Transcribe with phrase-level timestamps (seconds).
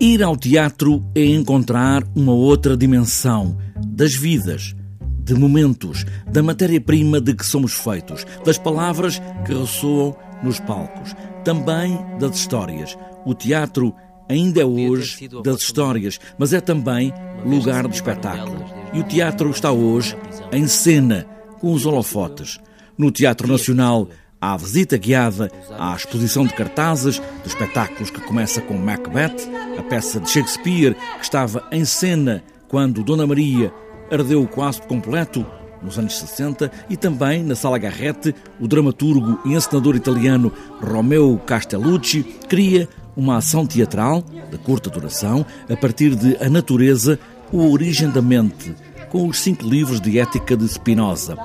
[0.00, 4.74] Ir ao teatro é encontrar uma outra dimensão das vidas,
[5.22, 11.98] de momentos, da matéria-prima de que somos feitos, das palavras que ressoam nos palcos, também
[12.18, 12.96] das histórias.
[13.26, 13.94] O teatro
[14.28, 17.12] ainda é hoje das histórias, mas é também
[17.44, 18.64] lugar de espetáculo.
[18.94, 20.16] E o teatro está hoje
[20.50, 21.26] em cena,
[21.60, 22.58] com os holofotes.
[22.96, 24.08] No Teatro Nacional
[24.42, 25.48] à visita guiada
[25.78, 29.48] à exposição de cartazes de espetáculos que começa com Macbeth,
[29.78, 33.72] a peça de Shakespeare que estava em cena quando Dona Maria
[34.10, 35.46] ardeu quase por completo
[35.80, 42.22] nos anos 60 e também na Sala Garrete, o dramaturgo e encenador italiano Romeo Castellucci
[42.48, 47.18] cria uma ação teatral de curta duração a partir de A Natureza,
[47.52, 48.74] o Origem da Mente,
[49.12, 51.36] com os cinco livros de ética de Spinoza.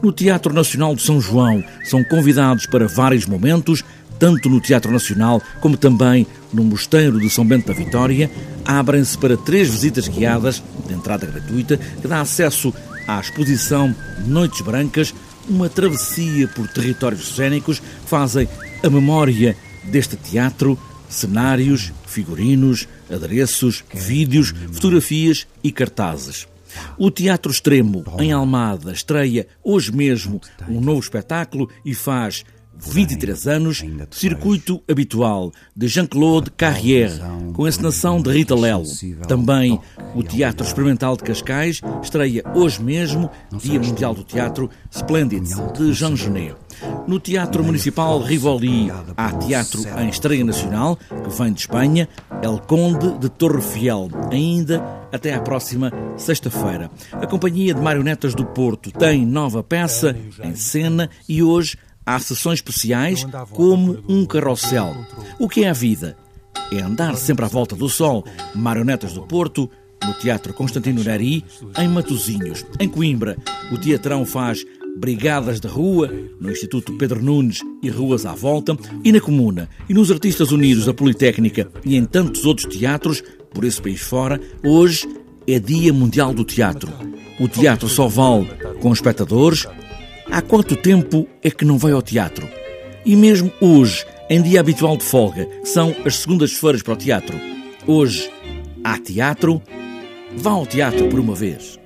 [0.00, 3.82] No Teatro Nacional de São João são convidados para vários momentos,
[4.20, 8.30] tanto no Teatro Nacional como também no Mosteiro de São Bento da Vitória,
[8.64, 12.72] abrem-se para três visitas guiadas, de entrada gratuita, que dá acesso
[13.08, 13.92] à exposição
[14.24, 15.12] Noites Brancas,
[15.48, 18.48] uma travessia por territórios cênicos que fazem
[18.80, 26.46] a memória deste teatro, cenários, figurinos, adereços, vídeos, fotografias e cartazes.
[26.96, 32.44] O Teatro Extremo, em Almada, estreia hoje mesmo um novo espetáculo e faz
[32.78, 37.20] 23 anos, circuito habitual de Jean-Claude Carrière,
[37.52, 38.86] com encenação de Rita Lelo.
[39.26, 39.80] Também
[40.14, 46.14] o Teatro Experimental de Cascais estreia hoje mesmo, Dia Mundial do Teatro, Splendid, de Jean
[46.14, 46.54] Genet.
[47.06, 52.08] No Teatro Municipal Rivoli há teatro em estreia nacional, que vem de Espanha,
[52.42, 54.78] El Conde de Torrefiel, ainda
[55.12, 56.90] até à próxima sexta-feira.
[57.12, 62.58] A Companhia de Marionetas do Porto tem nova peça em cena e hoje há sessões
[62.58, 64.96] especiais como um carrossel.
[65.38, 66.16] O que é a vida?
[66.72, 68.24] É andar sempre à volta do sol.
[68.54, 69.70] Marionetas do Porto,
[70.04, 71.44] no Teatro Constantino Neri,
[71.78, 72.64] em Matosinhos.
[72.78, 73.36] Em Coimbra,
[73.72, 74.64] o teatrão faz
[74.98, 76.10] brigadas de rua,
[76.40, 80.86] no Instituto Pedro Nunes e ruas à volta, e na Comuna, e nos Artistas Unidos
[80.86, 83.22] da Politécnica e em tantos outros teatros,
[83.58, 85.08] por esse país fora, hoje
[85.44, 86.92] é Dia Mundial do Teatro.
[87.40, 88.46] O teatro só vale
[88.80, 89.66] com espectadores.
[90.30, 92.48] Há quanto tempo é que não vai ao teatro?
[93.04, 97.36] E mesmo hoje, em dia habitual de folga, são as segundas-feiras para o teatro.
[97.84, 98.30] Hoje
[98.84, 99.60] há teatro.
[100.36, 101.80] Vá ao teatro por uma vez.